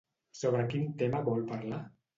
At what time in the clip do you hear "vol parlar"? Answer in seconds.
1.31-1.87